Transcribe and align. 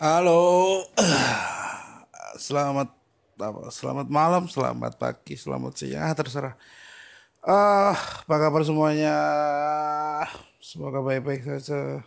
Halo, 0.00 0.80
selamat 2.48 2.88
selamat 3.68 4.08
malam, 4.08 4.48
selamat 4.48 4.96
pagi, 4.96 5.36
selamat 5.36 5.76
siang, 5.76 6.08
ah, 6.08 6.16
terserah. 6.16 6.56
Ah, 7.44 7.92
apa 8.24 8.34
kabar 8.40 8.64
semuanya? 8.64 9.12
Semoga 10.56 11.04
baik-baik 11.04 11.44
saja. 11.44 12.00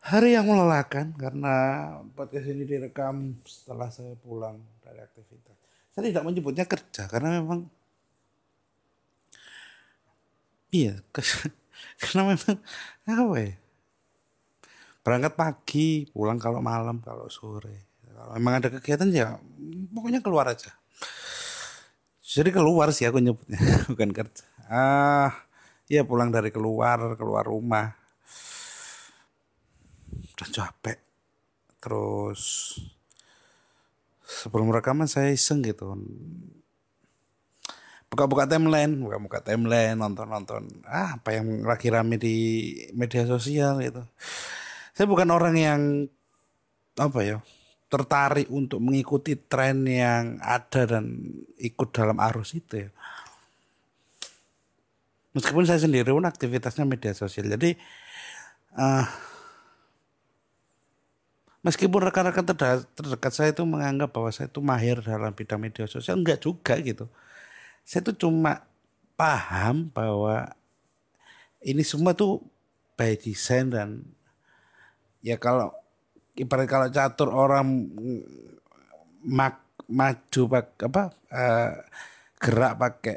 Hari 0.00 0.32
yang 0.32 0.48
melelahkan 0.48 1.12
karena 1.12 1.54
podcast 2.16 2.56
ini 2.56 2.64
direkam 2.64 3.36
setelah 3.44 3.92
saya 3.92 4.16
pulang 4.16 4.64
dari 4.80 5.04
aktivitas. 5.04 5.60
Saya 5.92 6.08
tidak 6.08 6.24
menyebutnya 6.24 6.64
kerja 6.64 7.04
karena 7.04 7.36
memang 7.36 7.68
iya, 10.72 11.04
karena 12.00 12.32
memang 12.32 12.56
apa 13.04 13.36
ya? 13.44 13.67
Berangkat 15.02 15.32
pagi 15.38 16.06
pulang 16.10 16.36
kalau 16.36 16.60
malam 16.60 17.00
kalau 17.00 17.30
sore. 17.30 17.88
Kalau 18.18 18.34
memang 18.34 18.58
ada 18.58 18.68
kegiatan 18.68 19.08
ya 19.14 19.38
pokoknya 19.94 20.20
keluar 20.20 20.50
aja. 20.50 20.74
Jadi 22.28 22.50
keluar 22.52 22.92
sih 22.92 23.08
aku 23.08 23.22
nyebutnya 23.22 23.58
bukan 23.90 24.10
kerja. 24.12 24.44
Ah 24.68 25.32
ya 25.88 26.04
pulang 26.04 26.28
dari 26.28 26.50
keluar 26.52 27.16
keluar 27.16 27.46
rumah. 27.46 27.94
Udah 30.34 30.48
capek. 30.50 30.98
Terus 31.78 32.74
sebelum 34.26 34.68
rekaman 34.74 35.08
saya 35.08 35.32
iseng 35.32 35.64
gitu. 35.64 35.94
Buka-buka 38.08 38.48
timeline 38.48 38.98
buka-buka 38.98 39.44
timeline 39.44 39.94
nonton-nonton 39.94 40.84
ah 40.88 41.20
apa 41.20 41.38
yang 41.38 41.64
lagi 41.64 41.92
rame 41.92 42.16
di 42.16 42.36
media 42.96 43.28
sosial 43.28 43.84
gitu 43.84 44.00
saya 44.98 45.06
bukan 45.06 45.30
orang 45.30 45.54
yang 45.54 45.80
apa 46.98 47.22
ya 47.22 47.38
tertarik 47.86 48.50
untuk 48.50 48.82
mengikuti 48.82 49.38
tren 49.38 49.86
yang 49.86 50.42
ada 50.42 50.90
dan 50.90 51.22
ikut 51.54 51.94
dalam 51.94 52.18
arus 52.18 52.58
itu 52.58 52.82
ya. 52.82 52.90
Meskipun 55.38 55.70
saya 55.70 55.78
sendiri 55.78 56.10
pun 56.10 56.26
aktivitasnya 56.26 56.82
media 56.82 57.14
sosial. 57.14 57.46
Jadi 57.46 57.78
uh, 58.74 59.06
meskipun 61.62 62.10
rekan-rekan 62.10 62.42
terdekat 62.98 63.30
saya 63.30 63.54
itu 63.54 63.62
menganggap 63.62 64.10
bahwa 64.10 64.34
saya 64.34 64.50
itu 64.50 64.58
mahir 64.58 64.98
dalam 64.98 65.30
bidang 65.30 65.62
media 65.62 65.86
sosial, 65.86 66.18
enggak 66.18 66.42
juga 66.42 66.74
gitu. 66.82 67.06
Saya 67.86 68.02
itu 68.02 68.26
cuma 68.26 68.66
paham 69.14 69.94
bahwa 69.94 70.50
ini 71.62 71.86
semua 71.86 72.18
tuh 72.18 72.42
by 72.98 73.14
design 73.14 73.70
dan 73.70 74.17
ya 75.24 75.36
kalau 75.36 75.74
ibarat 76.38 76.66
kalau 76.70 76.86
catur 76.88 77.28
orang 77.34 77.66
mak, 79.26 79.60
maju 79.90 80.42
pak 80.46 80.66
apa 80.86 81.02
uh, 81.34 81.70
gerak 82.38 82.72
pakai 82.78 83.16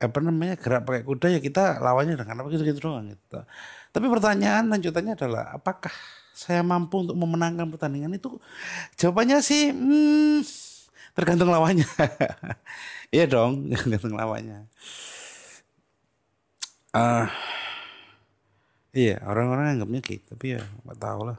apa 0.00 0.16
namanya 0.24 0.56
gerak 0.56 0.88
pakai 0.88 1.04
kuda 1.04 1.28
ya 1.36 1.40
kita 1.44 1.76
lawannya 1.76 2.16
dengan 2.16 2.40
apa 2.40 2.48
gitu 2.48 2.64
gitu 2.64 2.88
doang 2.88 3.12
gitu. 3.12 3.44
Tapi 3.92 4.06
pertanyaan 4.08 4.72
lanjutannya 4.72 5.12
adalah 5.12 5.52
apakah 5.52 5.92
saya 6.32 6.64
mampu 6.64 7.04
untuk 7.04 7.20
memenangkan 7.20 7.68
pertandingan 7.68 8.16
itu? 8.16 8.40
Jawabannya 8.96 9.44
sih 9.44 9.68
hmm, 9.68 10.40
tergantung 11.12 11.52
lawannya. 11.52 11.84
iya 13.14 13.28
dong, 13.28 13.68
tergantung 13.76 14.16
lawannya. 14.16 14.64
Uh, 16.96 17.28
Iya, 18.90 19.22
orang-orang 19.22 19.78
anggapnya 19.78 20.00
gitu, 20.02 20.24
tapi 20.34 20.58
ya 20.58 20.62
nggak 20.82 20.98
tahu 20.98 21.20
lah. 21.30 21.38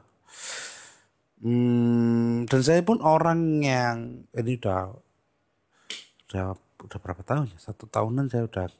Hmm, 1.41 2.45
dan 2.47 2.61
saya 2.61 2.79
pun 2.85 3.01
orang 3.03 3.59
yang 3.65 4.23
ini 4.31 4.51
udah 4.61 4.93
udah 6.31 6.45
udah 6.55 6.99
berapa 7.03 7.21
tahun 7.27 7.51
ya? 7.51 7.57
Satu 7.59 7.89
tahunan 7.91 8.31
saya 8.31 8.47
udah 8.47 8.71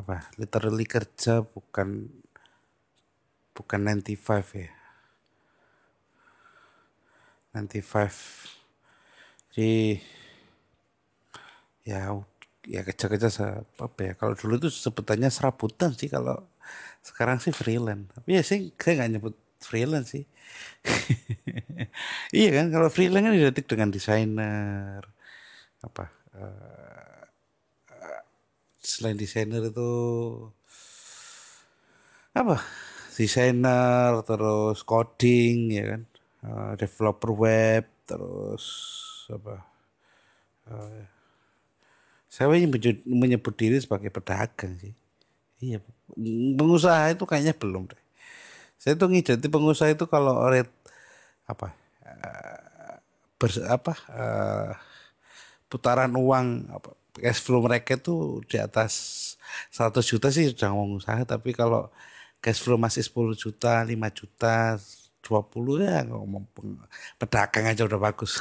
apa? 0.00 0.30
Literally 0.40 0.86
kerja 0.88 1.44
bukan 1.44 2.08
bukan 3.52 3.80
95 3.84 4.56
ya. 4.56 4.70
95 7.52 8.52
jadi 9.56 9.96
ya 11.88 12.12
ya 12.66 12.80
kerja-kerja 12.84 13.28
apa 13.80 14.00
ya 14.04 14.12
kalau 14.18 14.34
dulu 14.36 14.60
itu 14.60 14.68
sebutannya 14.68 15.30
serabutan 15.32 15.94
sih 15.96 16.10
kalau 16.12 16.44
sekarang 17.04 17.38
sih 17.42 17.52
freelance. 17.54 18.12
Tapi 18.14 18.30
ya 18.38 18.42
sih 18.42 18.72
saya 18.76 18.92
nggak 19.02 19.10
nyebut 19.18 19.34
freelance 19.60 20.14
sih. 20.14 20.24
iya 22.38 22.48
kan 22.54 22.70
kalau 22.70 22.88
freelance 22.92 23.26
kan 23.26 23.34
identik 23.34 23.66
dengan 23.66 23.90
desainer 23.90 25.02
apa 25.84 26.10
uh, 26.34 27.22
selain 28.80 29.18
desainer 29.18 29.70
itu 29.70 29.92
apa 32.34 32.62
desainer 33.14 34.20
terus 34.26 34.82
coding 34.82 35.72
ya 35.72 35.84
kan 35.94 36.02
uh, 36.46 36.72
developer 36.74 37.30
web 37.32 37.84
terus 38.06 38.64
apa 39.30 39.66
uh, 40.70 41.02
saya 42.30 42.52
menyebut, 42.52 43.00
menyebut 43.08 43.54
diri 43.56 43.80
sebagai 43.80 44.12
pedagang 44.12 44.76
sih 44.76 44.94
iya 45.60 45.78
pengusaha 46.58 47.12
itu 47.12 47.24
kayaknya 47.24 47.54
belum 47.56 47.88
deh. 47.90 48.00
Saya 48.76 48.94
tuh 49.00 49.08
ngidati 49.10 49.46
pengusaha 49.48 49.90
itu 49.92 50.04
kalau 50.08 50.44
rate 50.52 50.72
apa 51.48 51.72
uh, 52.04 52.96
ber, 53.38 53.50
apa 53.68 53.92
uh, 54.12 54.72
putaran 55.70 56.12
uang 56.14 56.70
apa 56.70 56.90
cash 57.16 57.40
flow 57.44 57.64
mereka 57.64 57.96
itu 57.96 58.44
di 58.44 58.56
atas 58.60 58.92
100 59.72 60.04
juta 60.04 60.28
sih 60.28 60.52
sudah 60.52 60.68
ngomong 60.72 61.00
usaha 61.00 61.22
tapi 61.24 61.56
kalau 61.56 61.88
cash 62.44 62.60
flow 62.62 62.78
masih 62.78 63.02
10 63.02 63.34
juta, 63.34 63.82
5 63.82 64.08
juta, 64.12 64.76
20 65.24 65.82
ya 65.82 66.06
ngomong 66.06 66.44
pedagang 67.18 67.66
aja 67.66 67.82
udah 67.88 67.98
bagus. 67.98 68.38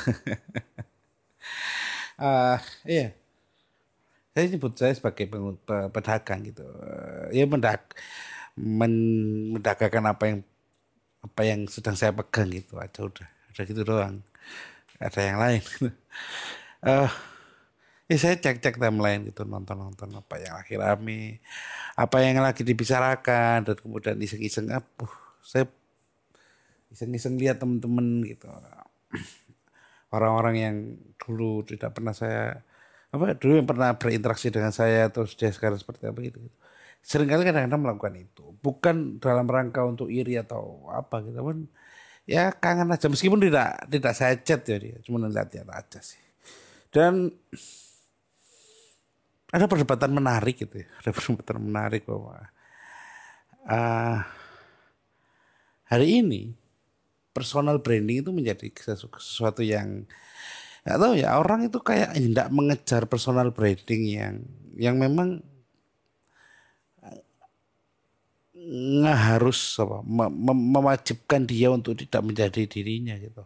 uh, 2.21 2.57
iya 2.85 3.24
saya 4.35 4.45
sebut 4.51 4.73
saya 4.75 4.91
sebagai 4.91 5.31
pedagang 5.95 6.43
gitu. 6.43 6.67
Ya 7.31 7.47
mendak 7.47 7.95
men, 8.59 8.93
mendagangkan 9.55 10.11
apa 10.11 10.23
yang 10.27 10.39
apa 11.23 11.41
yang 11.47 11.59
sedang 11.71 11.95
saya 11.95 12.11
pegang 12.11 12.51
gitu. 12.51 12.75
Aja 12.75 13.07
udah 13.07 13.27
udah 13.55 13.63
gitu 13.63 13.81
doang. 13.87 14.19
Ada 14.99 15.19
yang 15.23 15.39
lain 15.39 15.63
uh, 16.85 17.09
ya 18.05 18.15
saya 18.15 18.35
cek 18.37 18.61
cek 18.61 18.75
timeline 18.77 19.25
gitu 19.25 19.43
nonton 19.43 19.75
nonton 19.75 20.09
apa 20.13 20.37
yang 20.37 20.53
lagi 20.55 20.75
rame 20.77 21.41
apa 21.97 22.17
yang 22.21 22.37
lagi 22.39 22.61
dibicarakan 22.61 23.65
dan 23.65 23.75
kemudian 23.75 24.15
iseng 24.21 24.43
iseng 24.45 24.69
apa 24.69 25.09
saya 25.41 25.65
iseng 26.93 27.11
iseng 27.11 27.35
lihat 27.35 27.59
temen-temen 27.59 28.23
gitu. 28.23 28.47
Orang-orang 30.13 30.55
yang 30.55 30.75
dulu 31.19 31.65
tidak 31.67 31.97
pernah 31.97 32.15
saya 32.15 32.63
apa 33.15 33.39
dulu 33.39 33.63
yang 33.63 33.67
pernah 33.69 33.95
berinteraksi 33.95 34.51
dengan 34.51 34.75
saya 34.75 35.07
terus 35.07 35.39
dia 35.39 35.49
sekarang 35.55 35.79
seperti 35.79 36.11
apa 36.11 36.19
gitu, 36.19 36.43
gitu. 36.43 36.57
sering 36.99 37.31
kali 37.31 37.47
kadang-kadang 37.47 37.81
melakukan 37.81 38.15
itu. 38.19 38.43
Bukan 38.59 39.23
dalam 39.23 39.47
rangka 39.47 39.87
untuk 39.87 40.11
iri 40.11 40.35
atau 40.35 40.89
apa 40.91 41.23
gitu 41.23 41.39
pun 41.39 41.65
ya 42.27 42.51
kangen 42.51 42.91
aja. 42.91 43.07
Meskipun 43.07 43.39
tidak 43.39 43.87
tidak 43.87 44.13
saya 44.13 44.35
chat 44.43 44.61
ya 44.67 44.77
dia 44.77 44.97
cuma 45.07 45.23
lihat-lihat 45.25 45.69
aja 45.71 45.99
sih. 46.03 46.19
Dan 46.91 47.31
ada 49.55 49.71
perdebatan 49.71 50.11
menarik 50.11 50.59
gitu 50.59 50.83
ya 50.83 50.87
ada 50.99 51.15
perdebatan 51.15 51.63
menarik 51.63 52.03
bahwa 52.03 52.43
uh, 53.71 54.19
hari 55.87 56.19
ini 56.19 56.51
personal 57.31 57.79
branding 57.79 58.19
itu 58.19 58.31
menjadi 58.35 58.67
sesuatu 58.95 59.63
yang 59.63 60.03
nggak 60.85 60.99
tahu 61.01 61.13
ya 61.17 61.29
orang 61.41 61.65
itu 61.65 61.81
kayak 61.81 62.13
tidak 62.13 62.47
mengejar 62.53 63.09
personal 63.09 63.49
branding 63.49 64.03
yang 64.05 64.35
yang 64.77 64.95
memang 65.01 65.41
nggak 68.65 69.19
harus 69.33 69.77
apa 69.77 70.01
mem 70.05 70.29
mewajibkan 70.73 71.45
dia 71.45 71.69
untuk 71.69 71.93
tidak 71.97 72.21
menjadi 72.25 72.61
dirinya 72.65 73.17
gitu. 73.17 73.45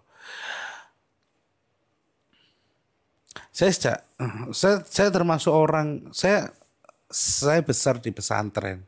Saya 3.51 3.71
sejak 3.75 3.97
saya 4.55 4.75
saya 4.87 5.09
termasuk 5.11 5.51
orang 5.51 6.11
saya 6.15 6.51
saya 7.11 7.59
besar 7.63 7.99
di 7.99 8.11
pesantren. 8.15 8.85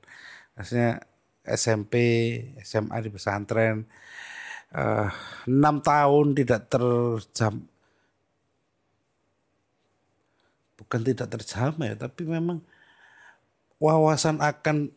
Maksudnya 0.55 1.03
SMP, 1.43 1.95
SMA 2.63 2.97
di 3.03 3.09
pesantren. 3.11 3.83
Eh, 4.71 5.09
enam 5.51 5.75
uh, 5.79 5.83
tahun 5.83 6.27
tidak 6.31 6.71
terjam 6.71 7.59
bukan 10.81 10.99
tidak 11.05 11.27
terjamah 11.29 11.93
ya, 11.93 11.95
tapi 11.95 12.25
memang 12.25 12.59
wawasan 13.77 14.41
akan 14.41 14.89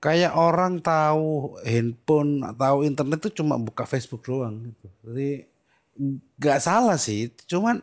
kayak 0.00 0.36
orang 0.36 0.84
tahu 0.84 1.56
handphone 1.64 2.44
tahu 2.54 2.84
internet 2.84 3.18
itu 3.24 3.42
cuma 3.42 3.56
buka 3.56 3.88
Facebook 3.88 4.22
doang 4.24 4.68
gitu. 4.70 4.86
Jadi 5.08 5.30
nggak 6.36 6.60
salah 6.60 7.00
sih 7.00 7.32
cuman 7.48 7.80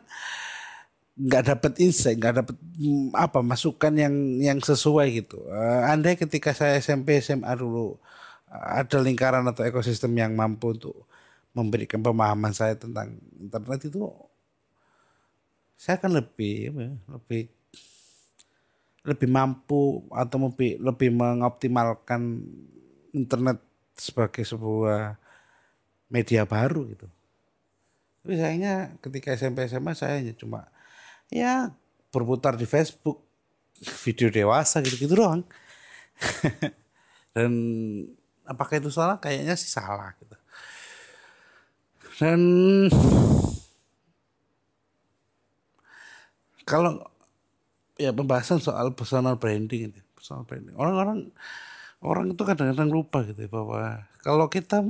nggak 1.14 1.42
dapat 1.46 1.72
insight 1.82 2.18
nggak 2.18 2.42
dapat 2.42 2.56
mm, 2.78 3.14
apa 3.14 3.42
masukan 3.42 3.94
yang 3.94 4.14
yang 4.38 4.58
sesuai 4.62 5.06
gitu. 5.14 5.42
Uh, 5.50 5.90
andai 5.90 6.14
ketika 6.14 6.54
saya 6.54 6.78
SMP 6.78 7.18
SMA 7.18 7.50
dulu 7.58 7.98
ada 8.50 8.98
lingkaran 9.02 9.42
atau 9.50 9.66
ekosistem 9.66 10.14
yang 10.14 10.34
mampu 10.38 10.78
untuk 10.78 10.94
memberikan 11.54 12.02
pemahaman 12.02 12.54
saya 12.54 12.78
tentang 12.78 13.18
internet 13.38 13.90
itu 13.90 14.10
saya 15.84 16.00
akan 16.00 16.16
lebih 16.16 16.72
lebih 17.12 17.52
lebih 19.04 19.28
mampu 19.28 20.00
atau 20.08 20.48
lebih 20.48 20.80
lebih 20.80 21.12
mengoptimalkan 21.12 22.40
internet 23.12 23.60
sebagai 23.92 24.48
sebuah 24.48 25.20
media 26.08 26.48
baru 26.48 26.88
gitu. 26.88 27.04
Tapi 28.24 28.32
sayangnya 28.32 28.96
ketika 29.04 29.36
SMP 29.36 29.68
SMA 29.68 29.92
saya 29.92 30.24
hanya 30.24 30.32
cuma 30.32 30.72
ya 31.28 31.68
berputar 32.08 32.56
di 32.56 32.64
Facebook 32.64 33.20
video 34.08 34.32
dewasa 34.32 34.80
gitu-gitu 34.80 35.20
doang. 35.20 35.44
Dan 37.36 37.52
apakah 38.48 38.80
itu 38.80 38.88
salah? 38.88 39.20
Kayaknya 39.20 39.52
sih 39.60 39.68
salah 39.68 40.16
gitu. 40.16 40.36
Dan 42.16 42.40
kalau 46.74 47.06
ya 47.94 48.10
pembahasan 48.10 48.58
soal 48.58 48.90
personal 48.90 49.38
branding 49.38 49.94
itu, 49.94 50.00
personal 50.18 50.42
branding. 50.42 50.74
Orang-orang 50.74 51.30
orang 52.02 52.34
itu 52.34 52.42
kadang-kadang 52.42 52.90
lupa 52.90 53.22
gitu 53.22 53.46
ya, 53.46 53.50
bahwa 53.50 54.02
kalau 54.26 54.50
kita 54.50 54.82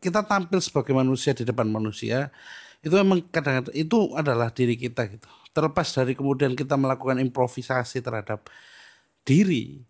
kita 0.00 0.24
tampil 0.24 0.58
sebagai 0.64 0.96
manusia 0.96 1.36
di 1.36 1.44
depan 1.44 1.68
manusia 1.68 2.32
itu 2.80 2.94
memang 2.96 3.20
kadang-kadang 3.28 3.76
itu 3.76 4.16
adalah 4.16 4.48
diri 4.48 4.80
kita 4.80 5.04
gitu. 5.12 5.28
Terlepas 5.52 5.92
dari 5.92 6.16
kemudian 6.16 6.56
kita 6.56 6.80
melakukan 6.80 7.20
improvisasi 7.20 8.00
terhadap 8.00 8.48
diri 9.26 9.84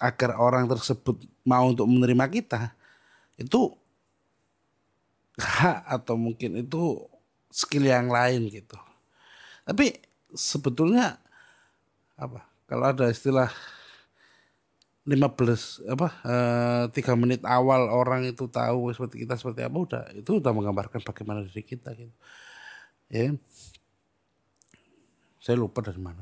agar 0.00 0.40
orang 0.40 0.66
tersebut 0.66 1.20
mau 1.46 1.68
untuk 1.68 1.86
menerima 1.86 2.26
kita 2.32 2.72
itu 3.36 3.76
hak 5.36 5.84
atau 5.86 6.16
mungkin 6.16 6.64
itu 6.64 7.06
skill 7.52 7.84
yang 7.86 8.08
lain 8.08 8.48
gitu. 8.48 8.89
Tapi 9.70 9.94
sebetulnya 10.34 11.14
apa? 12.18 12.42
Kalau 12.66 12.90
ada 12.90 13.06
istilah 13.06 13.50
15 15.06 15.86
apa 15.90 16.08
eh, 16.26 16.84
tiga 16.90 17.14
menit 17.14 17.46
awal 17.46 17.86
orang 17.88 18.26
itu 18.26 18.50
tahu 18.50 18.90
seperti 18.90 19.26
kita 19.26 19.38
seperti 19.38 19.64
apa 19.64 19.76
udah 19.78 20.02
itu 20.12 20.38
udah 20.38 20.52
menggambarkan 20.52 21.00
bagaimana 21.02 21.40
diri 21.40 21.64
kita 21.64 21.96
gitu 21.96 22.14
ya 23.08 23.32
saya 25.40 25.56
lupa 25.56 25.80
dari 25.80 25.98
mana 25.98 26.20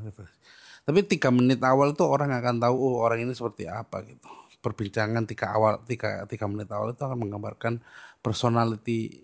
tapi 0.86 1.04
tiga 1.04 1.28
menit 1.34 1.58
awal 1.60 1.90
itu 1.90 2.06
orang 2.06 2.32
akan 2.38 2.62
tahu 2.62 2.76
oh 2.78 2.96
orang 3.02 3.26
ini 3.26 3.34
seperti 3.34 3.66
apa 3.66 4.06
gitu 4.06 4.24
perbincangan 4.58 5.26
tiga 5.26 5.54
awal 5.54 5.82
tiga 5.86 6.26
tiga 6.26 6.46
menit 6.50 6.70
awal 6.70 6.94
itu 6.94 7.02
akan 7.02 7.18
menggambarkan 7.18 7.82
personality 8.22 9.22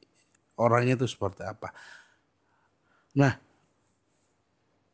orangnya 0.55 0.95
itu 0.95 1.07
seperti 1.11 1.43
apa. 1.43 1.75
Nah, 3.19 3.39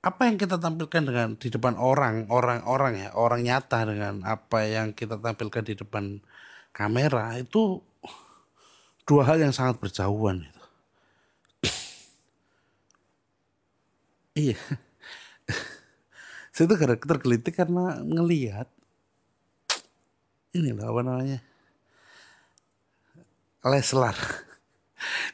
apa 0.00 0.32
yang 0.32 0.40
kita 0.40 0.56
tampilkan 0.56 1.02
dengan 1.04 1.28
di 1.36 1.52
depan 1.52 1.76
orang, 1.76 2.24
orang-orang 2.32 3.04
ya, 3.04 3.08
orang 3.12 3.44
nyata 3.44 3.84
dengan 3.84 4.24
apa 4.24 4.64
yang 4.64 4.96
kita 4.96 5.20
tampilkan 5.20 5.60
di 5.60 5.74
depan 5.76 6.24
kamera 6.72 7.36
itu 7.36 7.84
dua 9.04 9.28
hal 9.28 9.44
yang 9.44 9.52
sangat 9.52 9.76
berjauhan 9.76 10.48
itu. 10.48 10.62
iya. 14.48 14.60
Saya 16.56 16.64
itu 16.64 16.76
tergelitik 17.04 17.60
karena 17.60 18.00
ngelihat 18.00 18.72
ini 20.56 20.72
loh 20.72 20.96
apa 20.96 21.00
namanya 21.04 21.40
Leslar. 23.60 24.16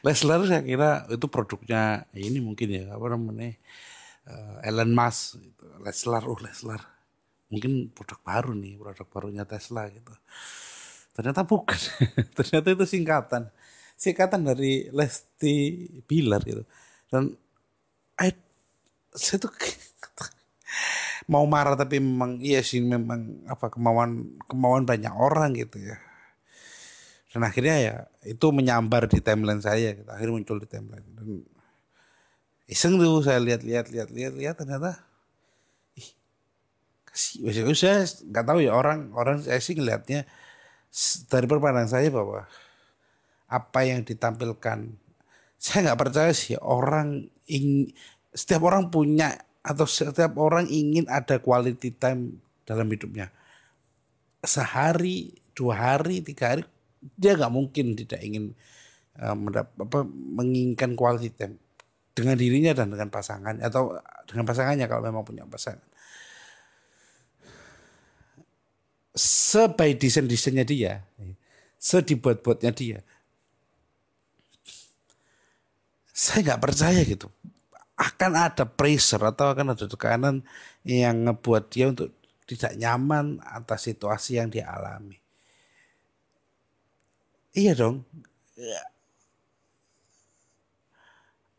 Leslar 0.03 0.43
saya 0.43 0.59
kira 0.59 1.07
itu 1.07 1.27
produknya 1.31 2.03
ini 2.11 2.43
mungkin 2.43 2.67
ya 2.67 2.91
apa 2.91 3.15
namanya 3.15 3.55
uh, 4.27 4.67
Elon 4.67 4.91
Musk 4.91 5.39
gitu. 5.39 5.65
Leslar, 5.81 6.23
oh 6.27 6.39
Leslar. 6.39 6.81
Mungkin 7.47 7.95
produk 7.95 8.19
baru 8.21 8.51
nih, 8.53 8.75
produk 8.75 9.07
barunya 9.07 9.43
Tesla 9.47 9.87
gitu. 9.87 10.11
Ternyata 11.15 11.47
bukan. 11.47 11.79
Ternyata 12.37 12.67
itu 12.75 12.85
singkatan. 12.85 13.49
Singkatan 13.97 14.45
dari 14.45 14.91
Lesti 14.93 15.87
Bilar 16.05 16.43
gitu. 16.43 16.63
Dan 17.07 17.33
I, 18.19 18.29
saya 19.15 19.41
tuh 19.41 19.49
mau 21.31 21.43
marah 21.43 21.75
tapi 21.75 21.99
memang 21.99 22.39
iya 22.39 22.63
sih 22.63 22.79
memang 22.79 23.43
apa 23.51 23.67
kemauan 23.67 24.39
kemauan 24.47 24.87
banyak 24.87 25.11
orang 25.11 25.51
gitu 25.59 25.83
ya 25.83 25.99
dan 27.35 27.43
akhirnya 27.43 27.75
ya 27.77 27.95
itu 28.23 28.47
menyambar 28.55 29.11
di 29.11 29.19
timeline 29.19 29.59
saya 29.59 29.91
gitu. 29.91 30.07
akhirnya 30.07 30.33
muncul 30.39 30.57
di 30.63 30.67
timeline 30.71 31.07
dan 31.11 31.27
iseng 32.67 32.99
tuh 32.99 33.23
saya 33.23 33.39
lihat-lihat 33.39 33.87
lihat-lihat 33.87 34.33
lihat 34.35 34.55
ternyata 34.59 34.99
ih 35.95 36.09
kasih. 37.07 37.47
Saya 37.71 38.03
nggak 38.03 38.45
tahu 38.45 38.59
ya 38.59 38.75
orang 38.75 39.15
orang 39.15 39.39
saya 39.39 39.57
sih 39.63 39.73
ngelihatnya 39.73 40.27
dari 41.31 41.47
perpandangan 41.47 41.91
saya 41.91 42.11
bahwa 42.11 42.43
apa 43.47 43.79
yang 43.87 44.03
ditampilkan 44.03 44.99
saya 45.55 45.79
nggak 45.89 45.99
percaya 45.99 46.31
sih 46.35 46.59
orang 46.59 47.31
ing, 47.47 47.89
setiap 48.35 48.67
orang 48.67 48.91
punya 48.91 49.33
atau 49.63 49.87
setiap 49.87 50.35
orang 50.35 50.67
ingin 50.67 51.07
ada 51.07 51.39
quality 51.39 51.95
time 51.95 52.43
dalam 52.67 52.87
hidupnya. 52.91 53.31
Sehari 54.43 55.33
dua 55.55 55.75
hari 55.97 56.19
tiga 56.19 56.51
hari 56.51 56.63
dia 57.15 57.39
nggak 57.39 57.53
mungkin 57.55 57.95
tidak 57.95 58.19
ingin 58.21 58.51
uh, 59.17 59.33
mendap, 59.33 59.71
apa, 59.79 60.03
menginginkan 60.05 60.93
quality 60.93 61.31
time 61.31 61.55
dengan 62.17 62.33
dirinya 62.33 62.73
dan 62.73 62.89
dengan 62.89 63.13
pasangan 63.13 63.61
atau 63.61 63.93
dengan 64.25 64.49
pasangannya 64.49 64.89
kalau 64.89 65.05
memang 65.05 65.21
punya 65.21 65.45
pasangan. 65.45 65.85
Sebaik 69.13 70.01
desain-desainnya 70.01 70.65
dia, 70.65 71.05
sedibuat-buatnya 71.77 72.71
dia, 72.73 72.99
saya 76.13 76.41
nggak 76.41 76.61
percaya 76.61 77.01
gitu 77.05 77.29
akan 77.97 78.31
ada 78.37 78.63
pressure 78.69 79.25
atau 79.25 79.57
akan 79.57 79.73
ada 79.73 79.89
tekanan 79.89 80.45
yang 80.85 81.25
ngebuat 81.25 81.73
dia 81.73 81.89
untuk 81.89 82.13
tidak 82.45 82.77
nyaman 82.77 83.41
atas 83.41 83.89
situasi 83.89 84.37
yang 84.37 84.53
dia 84.53 84.69
alami. 84.69 85.17
Iya 87.57 87.73
dong. 87.73 88.05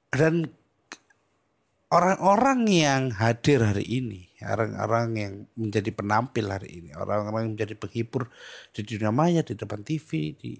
Dan 0.08 0.48
orang-orang 1.92 2.64
yang 2.68 3.02
hadir 3.12 3.64
hari 3.64 3.84
ini, 3.84 4.28
orang-orang 4.44 5.08
yang 5.16 5.32
menjadi 5.56 5.90
penampil 5.92 6.48
hari 6.48 6.84
ini, 6.84 6.90
orang-orang 6.96 7.48
yang 7.48 7.52
menjadi 7.56 7.74
penghibur 7.76 8.28
di 8.72 8.80
dunia 8.84 9.12
maya, 9.12 9.40
di 9.44 9.56
depan 9.56 9.80
TV, 9.84 10.36
di, 10.36 10.52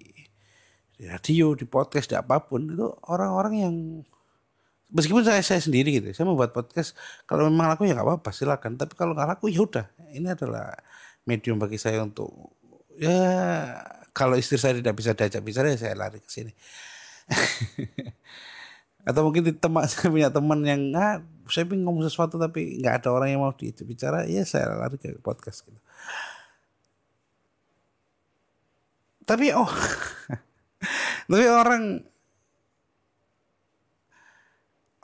di 0.97 1.03
radio, 1.05 1.53
di 1.53 1.65
podcast, 1.65 2.13
di 2.13 2.15
apa 2.17 2.41
pun, 2.45 2.69
itu 2.69 2.85
orang-orang 3.09 3.53
yang 3.57 3.75
meskipun 4.89 5.21
saya 5.21 5.41
saya 5.45 5.61
sendiri 5.61 6.01
gitu, 6.01 6.13
saya 6.13 6.25
membuat 6.25 6.53
podcast, 6.53 6.97
kalau 7.29 7.45
memang 7.49 7.73
laku 7.73 7.85
ya 7.85 7.93
nggak 7.97 8.05
apa-apa, 8.05 8.29
silakan. 8.33 8.77
Tapi 8.77 8.93
kalau 8.97 9.13
nggak 9.13 9.37
laku 9.37 9.53
ya 9.53 9.65
udah, 9.65 9.85
ini 10.13 10.33
adalah 10.33 10.73
medium 11.29 11.61
bagi 11.61 11.77
saya 11.77 12.01
untuk 12.01 12.57
ya 12.97 13.21
kalau 14.11 14.35
istri 14.35 14.57
saya 14.59 14.75
tidak 14.81 14.97
bisa 14.97 15.13
diajak 15.13 15.45
bicara 15.45 15.71
ya 15.71 15.77
saya 15.77 15.93
lari 15.93 16.19
ke 16.19 16.29
sini. 16.29 16.51
Atau 19.03 19.27
mungkin 19.27 19.47
di 19.47 19.53
teman 19.55 19.87
saya 19.91 20.09
punya 20.11 20.29
teman 20.31 20.59
yang 20.63 20.91
nggak 20.93 21.23
saya 21.49 21.65
ingin 21.65 21.81
ngomong 21.81 22.05
sesuatu 22.05 22.37
tapi 22.37 22.77
nggak 22.77 23.01
ada 23.01 23.09
orang 23.09 23.29
yang 23.33 23.41
mau 23.41 23.53
bicara, 23.57 24.29
ya 24.29 24.45
saya 24.45 24.69
lari 24.77 25.01
ke 25.01 25.17
podcast 25.17 25.65
gitu. 25.65 25.81
Tapi 29.25 29.53
oh, 29.53 29.69
tapi 31.29 31.45
orang 31.45 32.01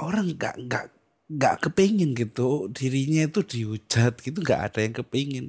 orang 0.02 0.26
nggak 0.36 0.56
nggak 0.70 0.86
nggak 1.26 1.56
kepingin 1.68 2.14
gitu 2.14 2.70
dirinya 2.70 3.26
itu 3.26 3.42
dihujat 3.42 4.22
gitu 4.22 4.46
nggak 4.46 4.62
ada 4.72 4.80
yang 4.86 4.94
kepingin 4.94 5.46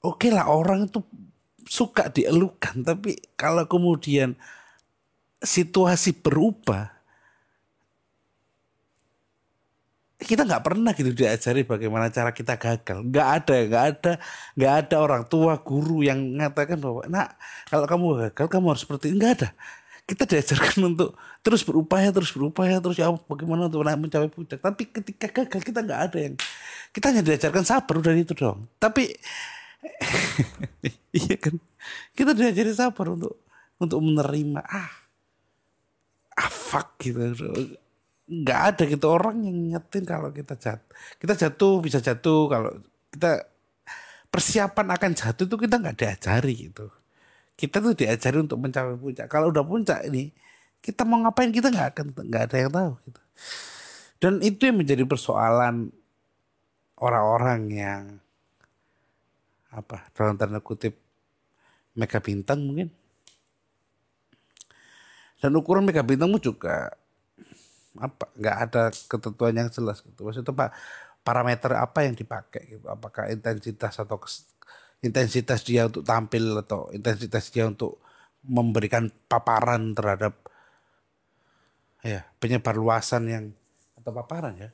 oke 0.00 0.26
lah 0.32 0.48
orang 0.48 0.88
itu 0.88 1.04
suka 1.68 2.08
dielukan 2.08 2.80
tapi 2.80 3.20
kalau 3.36 3.68
kemudian 3.68 4.32
situasi 5.44 6.16
berubah 6.16 6.93
kita 10.24 10.42
nggak 10.48 10.64
pernah 10.64 10.90
gitu 10.96 11.12
diajari 11.12 11.62
bagaimana 11.62 12.08
cara 12.08 12.32
kita 12.32 12.56
gagal. 12.56 13.04
Nggak 13.04 13.28
ada 13.38 13.54
nggak 13.68 13.84
ada 13.92 14.12
nggak 14.56 14.74
ada 14.84 14.96
orang 14.98 15.22
tua 15.28 15.60
guru 15.60 16.00
yang 16.00 16.18
mengatakan 16.18 16.80
bahwa 16.80 17.04
nak 17.06 17.36
kalau 17.68 17.86
kamu 17.86 18.04
gagal 18.28 18.46
kamu 18.48 18.66
harus 18.72 18.82
seperti 18.82 19.12
ini. 19.12 19.16
Nggak 19.20 19.32
ada. 19.38 19.48
Kita 20.04 20.24
diajarkan 20.28 20.78
untuk 20.96 21.14
terus 21.44 21.62
berupaya 21.62 22.08
terus 22.10 22.32
berupaya 22.32 22.80
terus 22.80 22.96
ya 22.96 23.12
bagaimana 23.12 23.68
untuk 23.68 23.84
mencapai 23.84 24.32
puncak? 24.32 24.58
Tapi 24.64 24.82
ketika 24.88 25.44
gagal 25.44 25.60
kita 25.60 25.80
nggak 25.84 26.00
ada 26.10 26.18
yang 26.18 26.34
kita 26.94 27.10
hanya 27.10 27.22
diajarkan 27.26 27.64
sabar 27.66 27.94
udah 27.98 28.14
itu 28.14 28.32
dong 28.38 28.70
tapi 28.78 29.10
iya 31.20 31.36
kan? 31.36 31.58
Kita 32.16 32.32
diajari 32.32 32.72
sabar 32.72 33.12
untuk 33.12 33.44
untuk 33.76 33.98
menerima 34.00 34.62
ah 34.64 34.90
ah 36.34 36.50
fuck 36.50 36.98
gitu 37.02 37.34
nggak 38.24 38.60
ada 38.74 38.82
gitu. 38.88 39.06
Orang 39.08 39.44
yang 39.44 39.76
nyetin 39.76 40.04
kalau 40.08 40.32
kita 40.32 40.56
jatuh 40.56 40.90
kita 41.20 41.34
jatuh 41.36 41.74
bisa 41.84 41.98
jatuh. 42.00 42.48
Kalau 42.48 42.70
kita 43.12 43.32
persiapan 44.32 44.86
akan 44.96 45.10
jatuh 45.14 45.44
itu 45.46 45.56
kita 45.56 45.76
nggak 45.78 45.96
diajari 45.96 46.54
gitu. 46.70 46.86
Kita 47.54 47.78
tuh 47.78 47.94
diajari 47.94 48.38
untuk 48.42 48.58
mencapai 48.58 48.98
puncak. 48.98 49.26
Kalau 49.30 49.52
udah 49.54 49.62
puncak 49.62 50.08
ini 50.10 50.34
kita 50.84 51.06
mau 51.06 51.22
ngapain 51.22 51.48
kita 51.54 51.70
nggak 51.72 51.88
akan 51.96 52.06
nggak 52.12 52.42
ada 52.50 52.56
yang 52.58 52.72
tahu 52.72 52.90
gitu. 53.08 53.20
Dan 54.18 54.32
itu 54.40 54.60
yang 54.68 54.80
menjadi 54.80 55.04
persoalan 55.04 55.92
orang-orang 56.96 57.60
yang 57.70 58.02
apa 59.74 60.06
dalam 60.14 60.38
tanda 60.38 60.62
kutip 60.62 60.96
mega 61.94 62.18
bintang 62.18 62.62
mungkin. 62.64 62.88
Dan 65.38 65.52
ukuran 65.60 65.84
mega 65.84 66.00
bintangmu 66.00 66.40
juga 66.40 66.88
apa 67.98 68.24
nggak 68.34 68.56
ada 68.68 68.82
ketentuan 69.10 69.54
yang 69.54 69.70
jelas 69.70 70.02
gitu. 70.02 70.26
Maksudnya 70.26 70.54
pak 70.54 70.70
parameter 71.24 71.72
apa 71.78 72.04
yang 72.06 72.14
dipakai 72.14 72.62
gitu? 72.78 72.86
Apakah 72.90 73.30
intensitas 73.32 73.96
atau 74.02 74.18
intensitas 75.04 75.60
dia 75.64 75.86
untuk 75.88 76.02
tampil 76.04 76.60
atau 76.64 76.88
intensitas 76.92 77.48
dia 77.52 77.64
untuk 77.68 78.00
memberikan 78.44 79.08
paparan 79.28 79.96
terhadap 79.96 80.36
ya 82.04 82.28
penyebar 82.40 82.76
luasan 82.76 83.24
yang 83.28 83.44
atau 84.00 84.12
paparan 84.12 84.54
ya? 84.58 84.70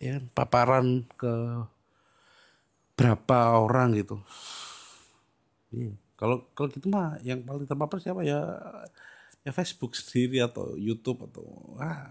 Ya 0.00 0.16
paparan 0.32 1.04
ke 1.20 1.32
berapa 2.96 3.38
orang 3.56 3.96
gitu. 3.96 4.20
Iya. 5.70 5.94
kalau 6.18 6.36
kalau 6.52 6.68
gitu 6.74 6.86
mah 6.92 7.16
yang 7.24 7.40
paling 7.46 7.64
terpapar 7.64 7.96
siapa? 8.02 8.20
Ya 8.26 8.40
ya 9.40 9.50
Facebook 9.56 9.96
sendiri 9.96 10.44
atau 10.44 10.76
YouTube 10.76 11.24
atau 11.28 11.44
ah. 11.80 12.08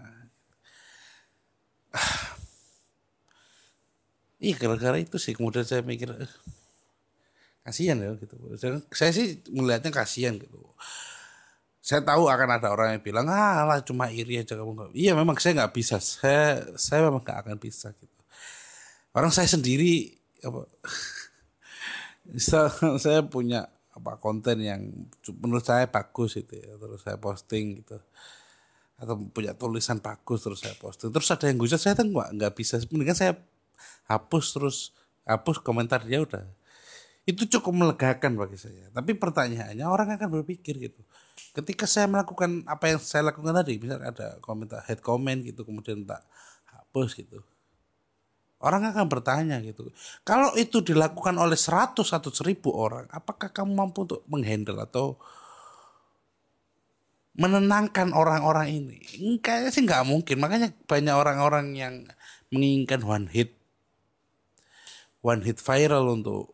Iya 4.40 4.54
gara-gara 4.60 4.98
itu 4.98 5.16
sih 5.18 5.34
kemudian 5.34 5.62
saya 5.66 5.82
mikir 5.82 6.10
eh, 6.10 6.32
kasihan 7.62 7.98
ya 7.98 8.14
gitu. 8.18 8.34
Saya 8.90 9.10
sih 9.14 9.38
melihatnya 9.50 9.94
kasihan 9.94 10.34
gitu. 10.38 10.58
Saya 11.80 12.04
tahu 12.04 12.28
akan 12.28 12.60
ada 12.60 12.68
orang 12.70 12.98
yang 12.98 13.02
bilang 13.02 13.26
ah 13.30 13.64
lah 13.64 13.78
cuma 13.82 14.10
iri 14.12 14.42
aja 14.42 14.58
kamu. 14.58 14.92
Iya 14.94 15.14
memang 15.14 15.38
saya 15.38 15.64
nggak 15.64 15.74
bisa. 15.74 15.96
Saya 16.02 16.66
saya 16.74 17.06
memang 17.06 17.22
nggak 17.22 17.38
akan 17.46 17.56
bisa 17.58 17.94
gitu. 17.94 18.18
Orang 19.14 19.30
saya 19.34 19.46
sendiri 19.50 20.14
apa 20.40 20.66
saya 23.02 23.20
punya 23.26 23.66
apa 23.90 24.22
konten 24.22 24.62
yang 24.62 24.80
menurut 25.42 25.66
saya 25.66 25.90
bagus 25.90 26.38
itu 26.38 26.54
ya 26.54 26.78
terus 26.78 27.02
saya 27.02 27.18
posting 27.18 27.82
gitu. 27.82 27.98
Atau 29.00 29.16
punya 29.32 29.56
tulisan 29.56 29.98
bagus 29.98 30.44
terus 30.46 30.60
saya 30.62 30.76
posting. 30.78 31.10
Terus 31.10 31.28
ada 31.32 31.44
yang 31.50 31.58
gue 31.58 31.68
saya 31.74 31.96
tuh 31.98 32.06
nggak 32.06 32.28
nggak 32.38 32.52
bisa. 32.54 32.78
Mendingan 32.92 33.16
saya 33.18 33.32
hapus 34.06 34.44
terus 34.54 34.76
hapus 35.26 35.58
komentar 35.62 36.04
dia 36.06 36.22
udah. 36.22 36.46
Itu 37.26 37.46
cukup 37.50 37.74
melegakan 37.74 38.38
bagi 38.38 38.56
saya. 38.56 38.88
Tapi 38.94 39.18
pertanyaannya 39.18 39.86
orang 39.86 40.14
akan 40.14 40.40
berpikir 40.40 40.78
gitu. 40.78 41.00
Ketika 41.50 41.88
saya 41.88 42.06
melakukan 42.06 42.62
apa 42.70 42.94
yang 42.94 43.00
saya 43.02 43.26
lakukan 43.26 43.50
tadi 43.50 43.82
misalnya 43.82 44.14
ada 44.14 44.28
komentar 44.38 44.86
head 44.86 45.02
comment 45.02 45.42
gitu 45.42 45.66
kemudian 45.66 46.06
tak 46.06 46.22
hapus 46.70 47.18
gitu 47.18 47.42
Orang 48.60 48.84
akan 48.84 49.08
bertanya 49.08 49.56
gitu. 49.64 49.88
Kalau 50.20 50.52
itu 50.52 50.84
dilakukan 50.84 51.32
oleh 51.40 51.56
100 51.56 51.96
atau 51.96 52.28
1000 52.28 52.68
orang, 52.68 53.08
apakah 53.08 53.48
kamu 53.48 53.72
mampu 53.72 54.04
untuk 54.04 54.20
menghandle 54.28 54.76
atau 54.84 55.16
menenangkan 57.40 58.12
orang-orang 58.12 58.68
ini? 58.68 58.96
Kayaknya 59.40 59.70
sih 59.72 59.82
nggak 59.88 60.04
mungkin. 60.04 60.36
Makanya 60.36 60.76
banyak 60.84 61.14
orang-orang 61.16 61.72
yang 61.72 61.94
menginginkan 62.52 63.00
one 63.00 63.26
hit 63.32 63.56
one 65.20 65.44
hit 65.44 65.60
viral 65.60 66.16
untuk 66.16 66.52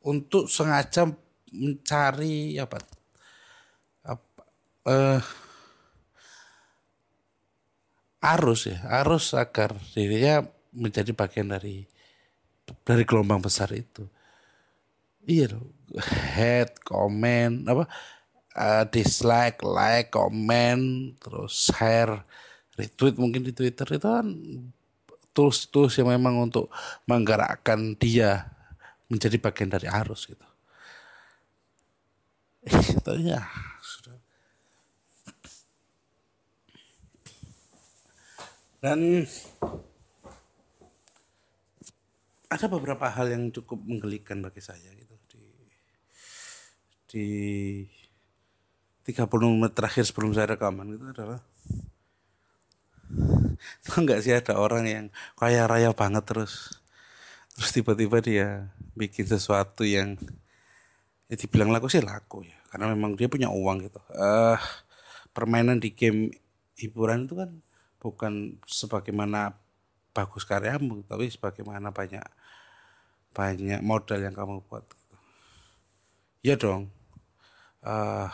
untuk 0.00 0.48
sengaja 0.48 1.10
mencari 1.50 2.56
apa 2.56 2.78
apa 4.06 4.42
uh, 4.88 5.20
arus 8.20 8.68
ya 8.68 8.78
arus 9.00 9.32
agar 9.32 9.72
dirinya 9.96 10.44
menjadi 10.76 11.10
bagian 11.16 11.50
dari 11.50 11.88
dari 12.84 13.02
gelombang 13.08 13.42
besar 13.42 13.72
itu. 13.72 14.06
Iya 15.24 15.56
loh 15.56 15.80
head 15.98 16.78
comment 16.86 17.66
apa 17.66 17.84
uh, 18.54 18.84
dislike 18.86 19.58
like 19.66 20.14
comment 20.14 21.18
terus 21.18 21.70
share 21.74 22.22
retweet 22.78 23.18
mungkin 23.18 23.42
di 23.42 23.50
twitter 23.50 23.86
itu 23.90 24.06
kan 24.06 24.26
tools-tools 25.34 25.94
yang 25.98 26.10
memang 26.10 26.50
untuk 26.50 26.70
menggerakkan 27.06 27.94
dia 27.98 28.50
menjadi 29.10 29.38
bagian 29.38 29.70
dari 29.70 29.86
arus 29.90 30.26
gitu. 30.26 30.46
Itu 32.98 33.14
ya 33.22 33.46
Dan 38.80 39.28
ada 42.50 42.66
beberapa 42.66 43.06
hal 43.06 43.30
yang 43.30 43.54
cukup 43.54 43.78
menggelikan 43.86 44.42
bagi 44.42 44.58
saya 44.58 44.90
gitu 44.96 45.14
di 45.30 45.44
di 47.06 47.26
30 49.06 49.30
menit 49.54 49.74
terakhir 49.74 50.02
sebelum 50.02 50.34
saya 50.34 50.58
rekaman 50.58 50.98
itu 50.98 51.06
adalah 51.14 51.38
Tahu 53.86 54.06
nggak 54.06 54.20
sih 54.22 54.34
ada 54.34 54.58
orang 54.58 54.84
yang 54.86 55.06
kaya 55.34 55.66
raya 55.66 55.90
banget 55.94 56.26
terus 56.26 56.82
terus 57.54 57.70
tiba-tiba 57.74 58.22
dia 58.22 58.48
bikin 58.94 59.26
sesuatu 59.26 59.82
yang 59.82 60.14
ya 61.26 61.34
dibilang 61.38 61.70
laku 61.74 61.90
sih 61.90 62.02
laku 62.02 62.46
ya 62.46 62.58
karena 62.70 62.94
memang 62.94 63.18
dia 63.18 63.26
punya 63.26 63.50
uang 63.50 63.90
gitu. 63.90 63.98
uh, 64.14 64.58
permainan 65.34 65.82
di 65.82 65.90
game 65.94 66.30
hiburan 66.78 67.26
itu 67.26 67.34
kan 67.34 67.50
bukan 68.00 68.56
sebagaimana 68.64 69.54
bagus 70.10 70.42
karyamu 70.42 71.06
tapi 71.06 71.30
sebagaimana 71.30 71.94
banyak 71.94 72.24
banyak 73.30 73.80
modal 73.84 74.18
yang 74.18 74.34
kamu 74.34 74.64
buat. 74.66 74.82
Ya 76.42 76.58
dong. 76.58 76.90
Uh, 77.80 78.26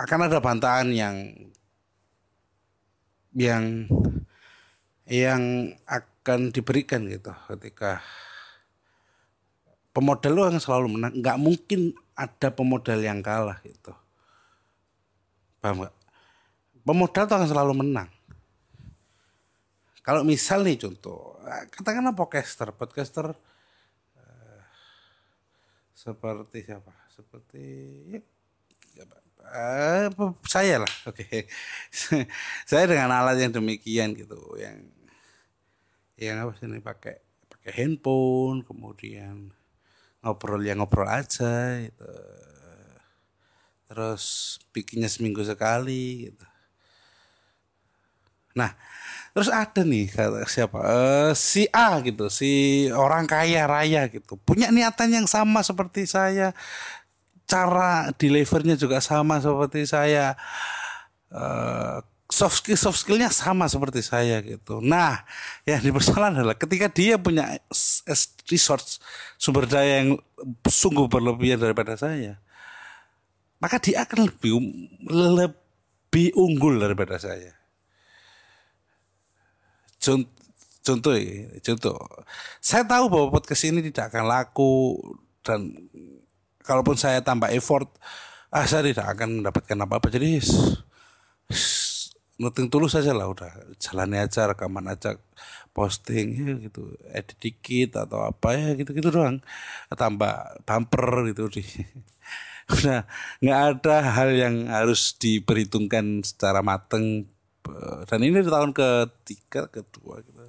akan 0.00 0.20
ada 0.28 0.38
bantahan 0.40 0.88
yang 0.92 1.16
yang 3.36 3.64
yang 5.06 5.42
akan 5.86 6.50
diberikan 6.50 7.06
gitu 7.06 7.30
ketika 7.54 8.00
pemodal 9.92 10.32
lo 10.32 10.42
yang 10.48 10.60
selalu 10.60 10.96
menang. 10.96 11.12
Nggak 11.20 11.38
mungkin 11.40 11.80
ada 12.16 12.48
pemodal 12.52 13.00
yang 13.00 13.20
kalah 13.20 13.60
gitu. 13.64 13.92
Paham 15.60 15.84
gak? 15.88 15.95
Pemodal 16.86 17.26
itu 17.26 17.34
akan 17.34 17.50
selalu 17.50 17.72
menang. 17.82 18.06
Kalau 20.06 20.22
misal 20.22 20.62
nih 20.62 20.78
contoh, 20.78 21.34
katakanlah 21.74 22.14
podcaster, 22.14 22.70
podcaster 22.70 23.34
uh, 24.14 24.62
seperti 25.90 26.62
siapa? 26.62 26.94
Seperti 27.10 27.62
ya, 28.94 29.02
uh, 29.50 30.30
saya 30.46 30.86
lah, 30.86 30.94
oke. 31.10 31.26
Okay. 31.26 31.50
saya 32.70 32.86
dengan 32.86 33.10
alat 33.10 33.42
yang 33.42 33.50
demikian 33.50 34.14
gitu, 34.14 34.38
yang 34.62 34.78
yang 36.14 36.38
apa 36.38 36.54
sih 36.54 36.70
ini 36.70 36.78
pakai 36.78 37.18
pakai 37.50 37.74
handphone, 37.74 38.62
kemudian 38.62 39.50
ngobrol 40.22 40.62
yang 40.62 40.78
ngobrol 40.78 41.10
aja, 41.10 41.82
gitu. 41.82 42.14
terus 43.90 44.56
bikinnya 44.70 45.10
seminggu 45.10 45.42
sekali, 45.42 46.30
gitu 46.30 46.46
Nah, 48.56 48.72
terus 49.36 49.52
ada 49.52 49.84
nih 49.84 50.08
kata 50.08 50.48
siapa? 50.48 50.80
Uh, 50.80 51.32
si 51.36 51.68
A 51.68 52.00
gitu, 52.00 52.32
si 52.32 52.88
orang 52.88 53.28
kaya 53.28 53.68
raya 53.68 54.08
gitu. 54.08 54.40
Punya 54.40 54.72
niatan 54.72 55.12
yang 55.12 55.26
sama 55.28 55.60
seperti 55.60 56.08
saya. 56.08 56.56
Cara 57.46 58.10
delivernya 58.16 58.74
juga 58.74 58.98
sama 59.04 59.38
seperti 59.38 59.84
saya. 59.84 60.34
Uh, 61.28 62.00
soft 62.26 62.58
skill 62.58 62.78
soft 62.78 62.98
skillnya 62.98 63.30
sama 63.30 63.70
seperti 63.70 64.02
saya 64.02 64.42
gitu. 64.42 64.82
Nah, 64.82 65.22
yang 65.62 65.78
dipersoalkan 65.82 66.42
adalah 66.42 66.58
ketika 66.58 66.90
dia 66.90 67.14
punya 67.16 67.54
resource 68.50 68.98
sumber 69.38 69.70
daya 69.70 70.02
yang 70.02 70.18
sungguh 70.66 71.06
berlebihan 71.06 71.62
daripada 71.62 71.94
saya, 71.94 72.42
maka 73.62 73.78
dia 73.78 74.02
akan 74.02 74.26
lebih 74.26 74.52
lebih 75.06 76.34
unggul 76.34 76.82
daripada 76.82 77.16
saya. 77.20 77.54
Contoh, 80.06 80.30
contoh, 80.86 81.14
contoh, 81.66 81.98
saya 82.62 82.86
tahu 82.86 83.10
bahwa 83.10 83.26
podcast 83.34 83.66
ini 83.66 83.82
tidak 83.90 84.14
akan 84.14 84.30
laku 84.30 84.94
dan 85.42 85.74
kalaupun 86.62 86.94
saya 86.94 87.18
tambah 87.26 87.50
effort, 87.50 87.90
ah 88.54 88.62
saya 88.70 88.86
tidak 88.86 89.06
akan 89.10 89.42
mendapatkan 89.42 89.78
apa-apa. 89.82 90.06
Jadi 90.14 90.38
noting 92.38 92.70
tulus 92.70 92.94
saja 92.94 93.10
lah 93.10 93.26
udah. 93.26 93.50
Jalani 93.82 94.22
aja 94.22 94.46
rekaman 94.46 94.86
aja 94.86 95.18
posting 95.74 96.26
ya 96.38 96.54
gitu. 96.62 96.94
Edit 97.10 97.38
dikit 97.42 98.06
atau 98.06 98.22
apa 98.22 98.54
ya 98.54 98.78
gitu 98.78 98.94
gitu 98.94 99.10
doang. 99.10 99.42
Tambah 99.90 100.62
bumper 100.62 101.34
gitu 101.34 101.50
di 101.50 101.64
udah 102.78 103.06
nggak 103.42 103.60
ada 103.74 103.96
hal 104.14 104.30
yang 104.34 104.70
harus 104.70 105.14
diperhitungkan 105.18 106.22
secara 106.26 106.62
mateng 106.66 107.30
dan 108.06 108.18
ini 108.22 108.42
di 108.42 108.50
tahun 108.50 108.70
ketiga 108.72 109.70
kedua 109.70 110.22
gitu 110.22 110.40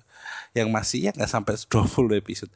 yang 0.53 0.69
masih 0.69 1.09
ya 1.09 1.11
nggak 1.13 1.29
sampai 1.29 1.57
20 1.71 2.21
episode 2.21 2.51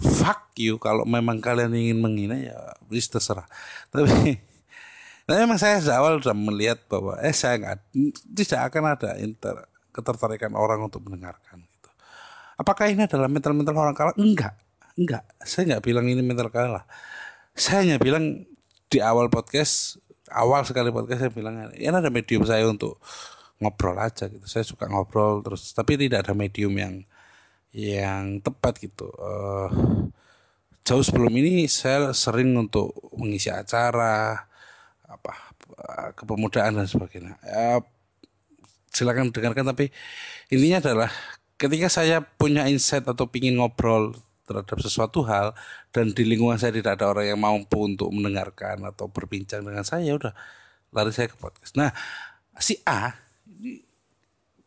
fuck 0.00 0.54
you 0.56 0.80
kalau 0.80 1.04
memang 1.04 1.38
kalian 1.38 1.76
ingin 1.76 1.98
menghina 2.00 2.36
ya 2.40 2.56
bisa 2.88 3.18
terserah 3.18 3.46
tapi 3.92 4.40
Nah, 5.30 5.46
memang 5.46 5.62
saya 5.62 5.78
sejak 5.78 5.94
awal 5.94 6.18
sudah 6.18 6.34
melihat 6.34 6.82
bahwa 6.90 7.14
eh 7.22 7.30
saya 7.30 7.54
nggak 7.62 7.94
tidak 8.34 8.60
akan 8.66 8.98
ada 8.98 9.14
inter, 9.22 9.62
ketertarikan 9.94 10.58
orang 10.58 10.82
untuk 10.82 11.06
mendengarkan 11.06 11.62
gitu. 11.70 11.86
Apakah 12.58 12.90
ini 12.90 13.06
adalah 13.06 13.30
mental-mental 13.30 13.78
orang 13.78 13.94
kalah? 13.94 14.10
Enggak, 14.18 14.58
enggak. 14.98 15.22
Saya 15.46 15.70
nggak 15.70 15.86
bilang 15.86 16.10
ini 16.10 16.18
mental 16.18 16.50
kalah. 16.50 16.82
Saya 17.54 17.86
hanya 17.86 18.02
bilang 18.02 18.42
di 18.90 18.98
awal 18.98 19.30
podcast, 19.30 20.02
awal 20.34 20.66
sekali 20.66 20.90
podcast 20.90 21.22
saya 21.22 21.30
bilang 21.30 21.70
ini 21.78 21.86
ada 21.86 22.10
medium 22.10 22.42
saya 22.42 22.66
untuk 22.66 22.98
ngobrol 23.60 23.96
aja 24.00 24.26
gitu. 24.26 24.46
Saya 24.48 24.64
suka 24.66 24.88
ngobrol 24.88 25.44
terus, 25.44 25.70
tapi 25.76 26.00
tidak 26.00 26.26
ada 26.26 26.32
medium 26.34 26.72
yang 26.74 26.94
yang 27.70 28.42
tepat 28.42 28.80
gitu. 28.82 29.06
Uh, 29.20 29.70
jauh 30.82 31.04
sebelum 31.04 31.30
ini 31.36 31.70
saya 31.70 32.10
sering 32.16 32.56
untuk 32.56 32.90
mengisi 33.14 33.52
acara 33.52 34.48
apa 35.06 35.50
kepemudaan 36.16 36.80
dan 36.82 36.86
sebagainya. 36.88 37.38
Ya, 37.44 37.78
silakan 38.90 39.30
dengarkan 39.30 39.70
tapi 39.70 39.94
intinya 40.50 40.82
adalah 40.82 41.10
ketika 41.60 41.88
saya 41.92 42.24
punya 42.24 42.66
insight 42.66 43.06
atau 43.06 43.28
ingin 43.36 43.60
ngobrol 43.60 44.16
terhadap 44.48 44.82
sesuatu 44.82 45.22
hal 45.30 45.54
dan 45.94 46.10
di 46.10 46.26
lingkungan 46.26 46.58
saya 46.58 46.74
tidak 46.74 46.98
ada 46.98 47.14
orang 47.14 47.26
yang 47.30 47.38
mampu 47.38 47.86
untuk 47.86 48.10
mendengarkan 48.10 48.82
atau 48.82 49.06
berbincang 49.06 49.62
dengan 49.62 49.86
saya 49.86 50.02
ya 50.02 50.18
udah 50.18 50.34
lari 50.90 51.14
saya 51.14 51.30
ke 51.30 51.38
podcast. 51.38 51.78
Nah 51.78 51.94
si 52.58 52.82
A 52.82 53.14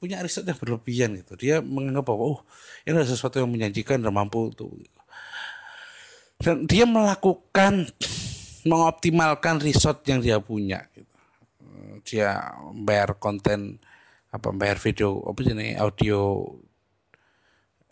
punya 0.03 0.19
riset 0.19 0.43
yang 0.43 0.59
berlebihan 0.59 1.15
gitu. 1.23 1.39
Dia 1.39 1.63
menganggap 1.63 2.11
bahwa 2.11 2.23
oh 2.35 2.39
ini 2.83 2.99
adalah 2.99 3.07
sesuatu 3.07 3.39
yang 3.39 3.47
menjanjikan 3.47 4.03
dan 4.03 4.11
mampu 4.11 4.51
untuk 4.51 4.75
dan 6.43 6.67
dia 6.67 6.83
melakukan 6.83 7.87
mengoptimalkan 8.67 9.63
resort 9.63 10.03
yang 10.03 10.19
dia 10.19 10.43
punya 10.43 10.83
gitu. 10.91 11.15
dia 12.03 12.51
bayar 12.83 13.15
konten 13.15 13.79
apa 14.27 14.51
bayar 14.51 14.75
video 14.75 15.23
apa 15.23 15.39
sih 15.39 15.55
ini 15.55 15.79
audio 15.79 16.43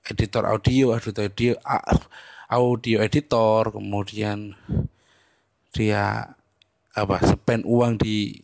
editor 0.04 0.44
audio 0.52 0.92
editor 1.00 1.24
audio 1.32 1.54
audio 2.52 2.98
editor 3.00 3.72
kemudian 3.72 4.52
dia 5.72 6.36
apa 6.92 7.16
spend 7.24 7.64
uang 7.64 7.96
di 7.96 8.36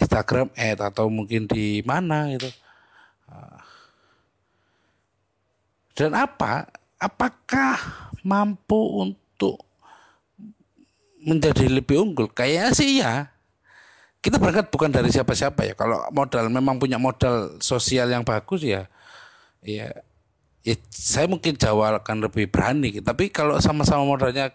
Instagram 0.00 0.48
ad 0.56 0.80
atau 0.80 1.12
mungkin 1.12 1.44
di 1.44 1.84
mana 1.84 2.32
gitu 2.32 2.48
dan 5.94 6.10
apa 6.18 6.66
apakah 6.98 7.78
mampu 8.26 9.04
untuk 9.04 9.62
menjadi 11.24 11.70
lebih 11.70 12.02
unggul? 12.02 12.28
Kayaknya 12.32 12.70
sih 12.74 12.90
ya. 13.00 13.30
Kita 14.24 14.40
berangkat 14.40 14.72
bukan 14.72 14.88
dari 14.88 15.12
siapa-siapa 15.12 15.68
ya. 15.68 15.74
Kalau 15.76 16.00
modal 16.08 16.48
memang 16.48 16.80
punya 16.80 16.96
modal 16.96 17.60
sosial 17.60 18.08
yang 18.08 18.24
bagus 18.24 18.64
ya, 18.64 18.88
ya, 19.60 19.92
ya 20.64 20.74
saya 20.88 21.28
mungkin 21.28 21.60
Jawa 21.60 22.00
akan 22.00 22.24
lebih 22.24 22.48
berani. 22.48 23.04
Tapi 23.04 23.28
kalau 23.28 23.60
sama-sama 23.60 24.00
modalnya 24.08 24.48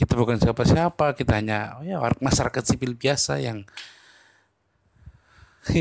kita 0.00 0.16
bukan 0.16 0.40
siapa-siapa, 0.40 1.12
kita 1.20 1.36
hanya 1.36 1.76
oh 1.76 1.84
ya 1.84 2.00
masyarakat 2.00 2.64
sipil 2.64 2.96
biasa 2.96 3.44
yang, 3.44 3.68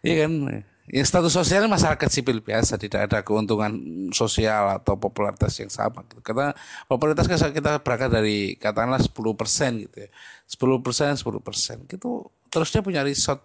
iya 0.00 0.24
kan 0.24 0.64
ya 0.90 1.06
status 1.06 1.30
sosialnya 1.30 1.70
masyarakat 1.70 2.08
sipil 2.10 2.42
biasa 2.42 2.74
tidak 2.74 3.06
ada 3.06 3.18
keuntungan 3.22 3.70
sosial 4.10 4.74
atau 4.74 4.98
popularitas 4.98 5.54
yang 5.62 5.70
sama 5.70 6.02
gitu. 6.10 6.18
karena 6.18 6.50
popularitas 6.90 7.30
kita 7.30 7.78
berangkat 7.78 8.10
dari 8.10 8.58
katakanlah 8.58 8.98
10 8.98 9.14
persen 9.38 9.86
gitu 9.86 9.96
ya. 10.02 10.10
10 10.50 10.82
persen 10.82 11.14
10 11.14 11.38
persen. 11.38 11.76
Gitu. 11.86 12.26
Terus 12.50 12.68
dia 12.74 12.82
punya 12.82 13.06
resort 13.06 13.38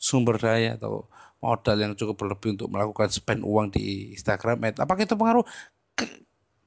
sumber 0.00 0.40
daya 0.40 0.80
atau 0.80 1.04
modal 1.44 1.76
yang 1.76 1.92
cukup 1.92 2.16
berlebih 2.24 2.56
untuk 2.56 2.72
melakukan 2.72 3.12
spend 3.12 3.44
uang 3.44 3.70
di 3.70 4.16
Instagram 4.16 4.74
apakah 4.80 5.04
itu 5.04 5.14
pengaruh? 5.14 5.44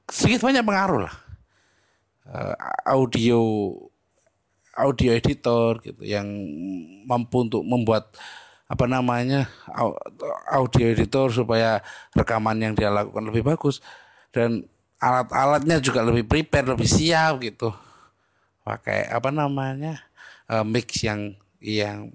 Sedikit 0.06 0.46
banyak 0.46 0.64
pengaruh 0.64 1.00
lah. 1.08 1.14
Uh, 2.22 2.54
audio 2.86 3.40
audio 4.78 5.10
editor 5.12 5.82
gitu 5.82 6.00
yang 6.06 6.24
mampu 7.04 7.44
untuk 7.44 7.66
membuat 7.66 8.14
apa 8.72 8.88
namanya 8.88 9.52
audio 10.48 10.88
editor 10.88 11.28
supaya 11.28 11.84
rekaman 12.16 12.56
yang 12.56 12.72
dia 12.72 12.88
lakukan 12.88 13.28
lebih 13.28 13.44
bagus. 13.44 13.84
Dan 14.32 14.64
alat-alatnya 14.96 15.76
juga 15.84 16.00
lebih 16.00 16.24
prepare 16.24 16.72
lebih 16.72 16.88
siap 16.88 17.36
gitu. 17.44 17.68
Pakai 18.64 19.12
apa 19.12 19.28
namanya 19.28 20.00
uh, 20.48 20.64
mix 20.64 21.04
yang 21.04 21.36
yang 21.60 22.08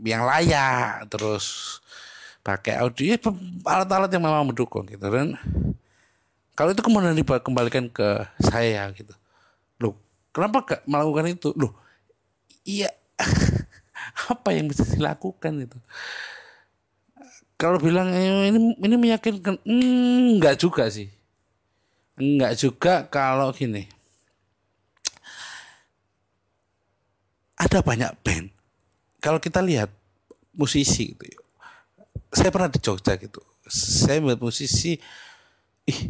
yang 0.00 0.24
layak 0.24 1.04
terus 1.12 1.78
pakai 2.40 2.80
audio. 2.80 3.12
Ya, 3.12 3.20
alat-alat 3.68 4.08
yang 4.08 4.24
memang 4.24 4.48
mendukung 4.48 4.88
gitu. 4.88 5.04
Dan 5.04 5.36
kalau 6.56 6.72
itu 6.72 6.80
kemudian 6.80 7.12
dikembalikan 7.12 7.92
ke 7.92 8.24
saya 8.40 8.88
gitu. 8.96 9.12
Loh 9.76 10.00
kenapa 10.32 10.64
gak 10.64 10.82
melakukan 10.88 11.28
itu? 11.28 11.52
Loh 11.60 11.76
iya 12.64 12.88
apa 14.32 14.54
yang 14.54 14.66
bisa 14.68 14.84
dilakukan 14.86 15.64
itu? 15.64 15.78
Kalau 17.56 17.78
bilang 17.78 18.10
eh, 18.10 18.50
ini 18.50 18.74
ini 18.76 18.94
meyakinkan 18.98 19.60
hmm, 19.62 20.38
enggak 20.38 20.58
juga 20.58 20.90
sih. 20.90 21.08
Enggak 22.18 22.58
juga 22.58 22.94
kalau 23.06 23.54
gini. 23.54 23.86
Ada 27.56 27.78
banyak 27.78 28.10
band. 28.26 28.50
Kalau 29.22 29.38
kita 29.38 29.62
lihat 29.62 29.88
musisi 30.52 31.14
gitu 31.14 31.42
saya 32.32 32.48
pernah 32.48 32.72
di 32.72 32.80
Jogja 32.80 33.14
gitu. 33.20 33.44
Saya 33.68 34.18
melihat 34.24 34.40
musisi 34.40 34.96
ih 35.84 36.00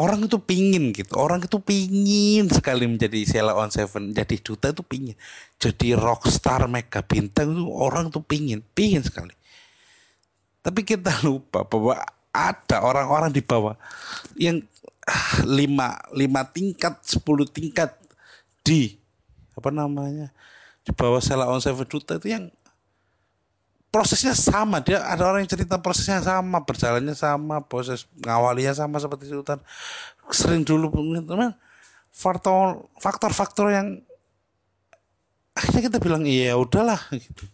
orang 0.00 0.24
itu 0.24 0.40
pingin 0.40 0.96
gitu. 0.96 1.12
Orang 1.20 1.44
itu 1.44 1.60
pingin 1.60 2.48
sekali 2.48 2.88
menjadi 2.88 3.20
Sheila 3.28 3.52
on 3.52 3.68
Seven 3.68 4.16
jadi 4.16 4.40
duta 4.40 4.72
itu 4.72 4.80
pingin. 4.80 5.16
Jadi 5.60 5.92
rockstar 5.92 6.64
mega 6.64 7.04
bintang 7.04 7.52
itu 7.52 7.68
orang 7.68 8.08
itu 8.08 8.20
pingin 8.24 8.64
pingin 8.72 9.04
sekali. 9.04 9.36
Tapi 10.64 10.80
kita 10.82 11.20
lupa 11.28 11.68
bahwa 11.68 12.00
ada 12.32 12.80
orang-orang 12.80 13.28
di 13.28 13.44
bawah 13.44 13.76
yang 14.40 14.64
ah, 15.04 15.44
lima 15.44 16.00
lima 16.16 16.48
tingkat 16.48 17.04
sepuluh 17.04 17.44
tingkat 17.44 17.92
di 18.64 18.96
apa 19.52 19.68
namanya 19.68 20.32
di 20.80 20.90
bawah 20.96 21.20
Sheila 21.20 21.52
on 21.52 21.60
Seven 21.60 21.84
duta 21.84 22.16
itu 22.16 22.32
yang 22.32 22.48
prosesnya 23.90 24.32
sama. 24.38 24.80
Dia 24.80 25.02
ada 25.02 25.26
orang 25.26 25.44
yang 25.44 25.50
cerita 25.50 25.76
prosesnya 25.82 26.22
sama 26.22 26.62
berjalannya 26.62 27.12
sama 27.12 27.60
proses 27.66 28.06
ngawalinya 28.22 28.72
sama 28.72 29.02
seperti 29.02 29.28
sultan 29.28 29.58
sering 30.30 30.62
dulu 30.62 30.94
teman 31.26 31.58
faktor 32.14 32.86
faktor-faktor 33.02 33.74
yang 33.74 33.98
akhirnya 35.58 35.90
kita 35.90 35.98
bilang 35.98 36.22
iya 36.22 36.54
udahlah 36.54 37.02
gitu. 37.10 37.44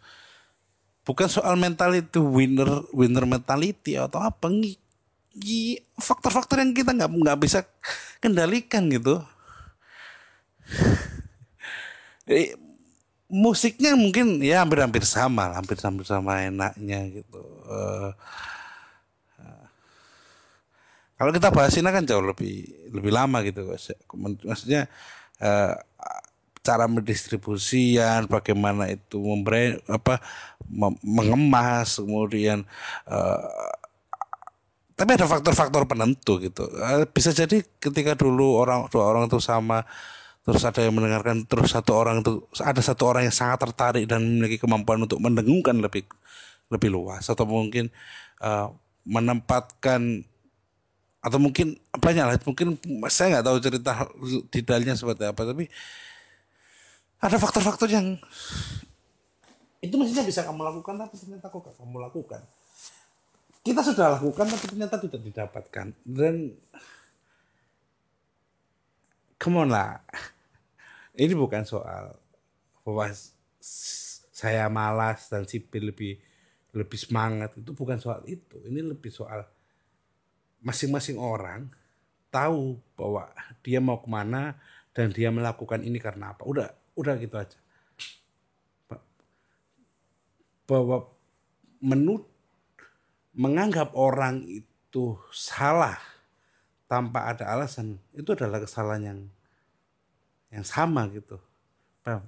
Bukan 1.06 1.30
soal 1.30 1.56
mentality 1.56 2.20
winner 2.20 2.84
winner 2.92 3.24
mentality 3.24 3.96
atau 3.96 4.20
apa 4.20 4.52
faktor-faktor 5.96 6.60
yang 6.60 6.72
kita 6.76 6.92
nggak 6.92 7.10
nggak 7.12 7.38
bisa 7.40 7.64
kendalikan 8.20 8.88
gitu 8.88 9.20
musiknya 13.26 13.98
mungkin 13.98 14.38
ya 14.38 14.62
hampir-hampir 14.62 15.02
sama, 15.02 15.54
hampir-hampir 15.58 16.06
sama 16.06 16.46
enaknya 16.46 17.22
gitu. 17.22 17.42
Uh, 17.66 18.10
kalau 21.16 21.32
kita 21.32 21.48
bahas 21.48 21.72
ini 21.74 21.88
kan 21.88 22.04
jauh 22.04 22.20
lebih 22.20 22.68
lebih 22.92 23.08
lama 23.08 23.40
gitu, 23.40 23.64
maksudnya 24.44 24.84
uh, 25.40 25.74
cara 26.60 26.84
mendistribusian, 26.90 28.28
bagaimana 28.28 28.90
itu 28.92 29.16
memberi 29.22 29.80
apa 29.88 30.20
mengemas, 31.00 32.02
kemudian 32.02 32.68
uh, 33.08 33.72
tapi 34.92 35.16
ada 35.16 35.24
faktor-faktor 35.24 35.88
penentu 35.88 36.36
gitu. 36.36 36.68
Uh, 36.76 37.08
bisa 37.08 37.32
jadi 37.32 37.64
ketika 37.80 38.12
dulu 38.12 38.60
orang 38.60 38.84
dua 38.92 39.08
orang 39.08 39.24
itu 39.24 39.40
sama 39.40 39.88
terus 40.46 40.62
ada 40.62 40.78
yang 40.78 40.94
mendengarkan 40.94 41.42
terus 41.42 41.74
satu 41.74 41.98
orang 41.98 42.22
itu 42.22 42.38
ada 42.62 42.78
satu 42.78 43.10
orang 43.10 43.26
yang 43.26 43.34
sangat 43.34 43.66
tertarik 43.66 44.06
dan 44.06 44.22
memiliki 44.22 44.62
kemampuan 44.62 45.02
untuk 45.02 45.18
mendengungkan 45.18 45.74
lebih 45.82 46.06
lebih 46.70 46.88
luas. 46.94 47.26
Atau 47.26 47.50
mungkin 47.50 47.90
uh, 48.38 48.70
menempatkan 49.02 50.22
atau 51.18 51.42
mungkin 51.42 51.74
banyak 51.98 52.22
lah 52.22 52.38
mungkin 52.46 52.78
saya 53.10 53.34
nggak 53.34 53.46
tahu 53.50 53.58
cerita 53.58 53.92
detailnya 54.54 54.94
seperti 54.94 55.26
apa 55.26 55.42
tapi 55.42 55.66
ada 57.18 57.34
faktor-faktor 57.42 57.90
yang 57.90 58.14
itu 59.82 59.94
mestinya 59.98 60.22
bisa 60.22 60.46
kamu 60.46 60.62
lakukan 60.62 60.94
tapi 60.94 61.14
ternyata 61.18 61.46
kok 61.50 61.74
kamu 61.74 61.98
lakukan? 61.98 62.40
Kita 63.66 63.82
sudah 63.82 64.18
lakukan 64.18 64.46
tapi 64.46 64.64
ternyata 64.70 64.94
tidak 65.02 65.20
didapatkan. 65.26 65.86
Dan 66.06 66.54
come 69.42 69.66
on 69.66 69.70
lah 69.74 70.00
ini 71.16 71.32
bukan 71.32 71.64
soal 71.64 72.16
bahwa 72.84 73.08
saya 74.36 74.68
malas 74.68 75.32
dan 75.32 75.48
sipil 75.48 75.90
lebih 75.90 76.20
lebih 76.76 76.98
semangat. 77.00 77.56
Itu 77.56 77.72
bukan 77.72 77.96
soal 77.96 78.20
itu. 78.28 78.60
Ini 78.68 78.84
lebih 78.84 79.08
soal 79.08 79.48
masing-masing 80.60 81.16
orang 81.16 81.72
tahu 82.28 82.76
bahwa 82.92 83.32
dia 83.64 83.80
mau 83.80 83.96
ke 83.96 84.08
mana 84.12 84.60
dan 84.92 85.08
dia 85.08 85.32
melakukan 85.32 85.80
ini 85.80 85.96
karena 85.96 86.36
apa. 86.36 86.44
Udah 86.44 86.68
udah 86.92 87.16
gitu 87.16 87.36
aja. 87.40 87.58
Bahwa 90.68 91.08
menurut 91.80 92.28
menganggap 93.32 93.96
orang 93.96 94.44
itu 94.44 95.16
salah 95.32 95.96
tanpa 96.88 97.28
ada 97.32 97.48
alasan 97.50 98.00
itu 98.12 98.32
adalah 98.32 98.62
kesalahan 98.62 99.02
yang 99.02 99.20
yang 100.50 100.66
sama 100.66 101.06
gitu. 101.10 101.38
Paham? 102.02 102.24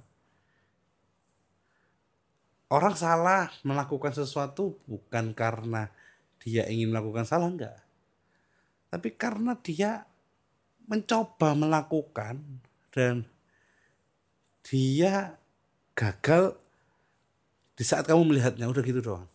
Orang 2.69 2.93
salah 2.93 3.49
melakukan 3.65 4.13
sesuatu 4.13 4.77
bukan 4.85 5.33
karena 5.33 5.89
dia 6.37 6.69
ingin 6.69 6.93
melakukan 6.93 7.25
salah 7.25 7.49
enggak. 7.49 7.77
Tapi 8.93 9.09
karena 9.17 9.57
dia 9.57 10.05
mencoba 10.85 11.53
melakukan 11.57 12.41
dan 12.93 13.25
dia 14.65 15.37
gagal 15.97 16.57
di 17.73 17.83
saat 17.85 18.05
kamu 18.05 18.21
melihatnya 18.33 18.69
udah 18.69 18.83
gitu 18.85 19.01
doang. 19.01 19.25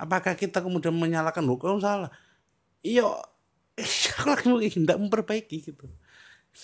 Apakah 0.00 0.32
kita 0.36 0.64
kemudian 0.64 0.96
menyalahkan 0.96 1.44
kamu 1.44 1.80
salah? 1.80 2.12
Iya, 2.80 3.04
aku 4.20 4.60
lagi 4.60 4.80
tidak 4.80 4.96
memperbaiki 4.96 5.60
gitu 5.60 5.88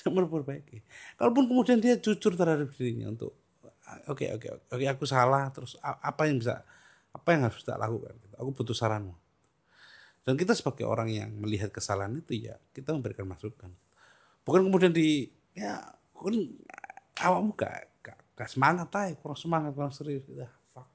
memperbaiki. 0.07 0.79
Kalaupun 1.19 1.51
kemudian 1.51 1.83
dia 1.83 1.99
jujur 1.99 2.39
terhadap 2.39 2.71
dirinya 2.79 3.11
untuk 3.11 3.35
oke 4.07 4.23
okay, 4.23 4.29
oke 4.31 4.47
okay, 4.47 4.51
oke 4.55 4.79
okay, 4.79 4.87
aku 4.87 5.05
salah 5.05 5.51
terus 5.51 5.75
apa 5.83 6.31
yang 6.31 6.39
bisa 6.39 6.63
apa 7.11 7.29
yang 7.35 7.51
harus 7.51 7.59
kita 7.63 7.75
lakukan? 7.75 8.15
Aku 8.39 8.55
butuh 8.55 8.77
saranmu. 8.77 9.15
Dan 10.23 10.39
kita 10.39 10.55
sebagai 10.55 10.87
orang 10.87 11.11
yang 11.11 11.31
melihat 11.43 11.75
kesalahan 11.75 12.15
itu 12.15 12.47
ya 12.47 12.55
kita 12.71 12.95
memberikan 12.95 13.27
masukan. 13.27 13.73
Bukan 14.47 14.63
kemudian 14.69 14.95
di 14.95 15.27
ya 15.57 15.81
kan 16.15 16.37
awakmu 17.21 17.57
gak, 17.57 17.89
gak, 18.05 18.49
semangat 18.49 18.89
aja, 18.93 19.17
kurang 19.21 19.37
semangat, 19.37 19.73
kurang 19.73 19.93
serius. 19.93 20.25
Ya, 20.29 20.49
fuck. 20.73 20.89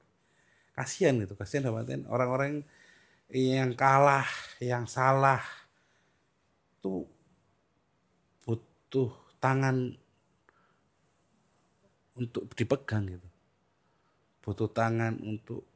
Kasihan 0.74 1.18
gitu, 1.18 1.34
kasihan 1.34 1.70
dapatin 1.70 2.06
orang-orang 2.06 2.62
yang 3.30 3.74
kalah, 3.74 4.26
yang 4.62 4.86
salah 4.86 5.42
itu 6.78 7.06
butuh 8.96 9.12
tangan 9.36 9.92
untuk 12.16 12.48
dipegang 12.56 13.04
gitu. 13.12 13.28
Butuh 14.40 14.72
tangan 14.72 15.20
untuk 15.20 15.68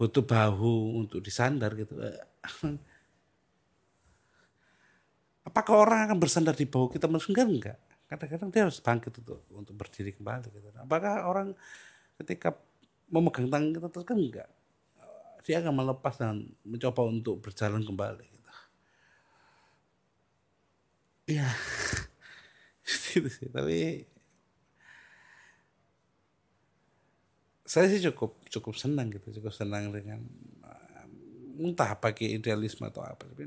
butuh 0.00 0.24
bahu 0.24 1.04
untuk 1.04 1.20
disandar 1.20 1.76
gitu. 1.76 1.92
Apakah 5.44 5.84
orang 5.84 6.08
akan 6.08 6.16
bersandar 6.16 6.56
di 6.56 6.64
bahu 6.64 6.88
kita 6.88 7.04
enggak 7.04 7.44
enggak? 7.52 7.76
Kadang-kadang 8.08 8.48
dia 8.48 8.64
harus 8.64 8.80
bangkit 8.80 9.12
untuk 9.20 9.44
untuk 9.52 9.76
berdiri 9.76 10.16
kembali 10.16 10.48
gitu. 10.56 10.72
Apakah 10.80 11.28
orang 11.28 11.52
ketika 12.16 12.56
memegang 13.12 13.52
tangan 13.52 13.76
kita 13.76 13.92
terus 13.92 14.08
kan 14.08 14.16
enggak? 14.16 14.48
Dia 15.44 15.60
akan 15.60 15.84
melepas 15.84 16.16
dan 16.16 16.48
mencoba 16.64 17.04
untuk 17.04 17.44
berjalan 17.44 17.84
kembali. 17.84 18.33
Iya. 21.28 21.48
itu 23.16 23.28
sih, 23.32 23.48
tapi 23.54 24.04
saya 27.64 27.88
sih 27.88 28.00
cukup 28.12 28.36
cukup 28.52 28.74
senang 28.76 29.08
gitu, 29.08 29.40
cukup 29.40 29.52
senang 29.56 29.88
dengan 29.88 30.20
entah 31.60 31.94
pakai 31.96 32.36
idealisme 32.36 32.84
atau 32.86 33.00
apa. 33.06 33.24
Tapi 33.24 33.44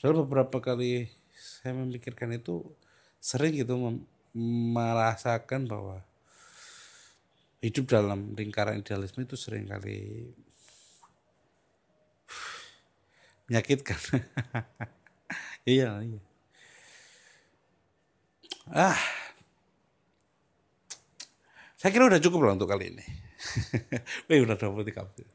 dalam 0.00 0.24
beberapa 0.26 0.58
kali 0.58 1.06
saya 1.36 1.76
memikirkan 1.76 2.34
itu 2.34 2.64
sering 3.20 3.54
gitu 3.56 3.76
merasakan 4.76 5.68
bahwa 5.68 6.02
hidup 7.64 7.88
dalam 7.88 8.36
lingkaran 8.36 8.80
idealisme 8.84 9.24
itu 9.24 9.36
sering 9.36 9.64
kali 9.68 10.28
menyakitkan. 13.48 13.98
iya, 15.68 15.90
iya. 16.02 16.20
Ah, 18.66 18.98
saya 21.78 21.94
kira 21.94 22.10
udah 22.10 22.18
cukup 22.18 22.50
lah 22.50 22.58
untuk 22.58 22.66
kali 22.66 22.98
ini. 22.98 23.06
Wih, 24.26 24.42
udah 24.42 24.58
23 24.58 25.06
menit. 25.06 25.30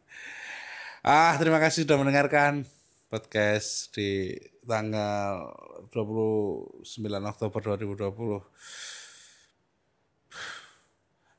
Ah, 1.00 1.40
terima 1.40 1.64
kasih 1.64 1.88
sudah 1.88 1.96
mendengarkan 1.96 2.68
podcast 3.08 3.96
di 3.96 4.36
tanggal 4.68 5.48
29 5.96 6.84
Oktober 7.24 7.80
2020. 7.80 8.44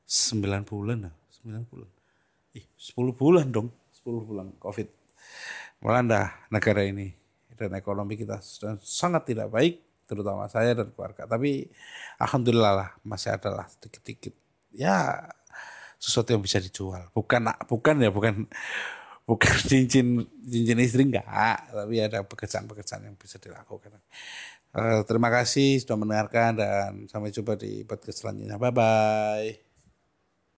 9 0.09 0.65
bulan 0.65 0.97
lah, 0.97 1.13
9 1.45 1.61
bulan. 1.69 1.89
Ih, 2.57 2.65
10 2.73 3.13
bulan 3.13 3.53
dong, 3.53 3.69
10 4.01 4.25
bulan 4.25 4.49
Covid. 4.57 4.89
Melanda 5.77 6.41
negara 6.49 6.81
ini 6.89 7.13
dan 7.53 7.77
ekonomi 7.77 8.17
kita 8.17 8.41
sudah 8.41 8.81
sangat 8.81 9.29
tidak 9.29 9.53
baik 9.53 9.92
terutama 10.13 10.45
saya 10.47 10.77
dan 10.77 10.93
keluarga. 10.93 11.25
Tapi 11.25 11.65
alhamdulillah 12.21 12.73
lah 12.77 12.89
masih 13.01 13.33
ada 13.33 13.49
lah 13.49 13.65
sedikit-sedikit 13.65 14.33
ya 14.73 15.25
sesuatu 15.97 16.31
yang 16.31 16.43
bisa 16.45 16.61
dijual. 16.61 17.09
Bukan 17.11 17.49
bukan 17.65 17.95
ya 17.99 18.11
bukan 18.13 18.45
bukan 19.29 19.55
cincin 19.65 20.21
cincin 20.45 20.77
istri 20.83 21.03
enggak, 21.09 21.25
tapi 21.71 21.97
ada 21.97 22.21
pekerjaan-pekerjaan 22.27 23.07
yang 23.07 23.15
bisa 23.17 23.39
dilakukan. 23.39 23.97
Uh, 24.73 25.05
terima 25.05 25.29
kasih 25.29 25.77
sudah 25.85 25.97
mendengarkan 26.01 26.57
dan 26.57 26.89
sampai 27.05 27.29
jumpa 27.29 27.53
di 27.55 27.85
podcast 27.85 28.25
selanjutnya. 28.25 28.57
Bye 28.57 28.73
bye. 28.73 29.72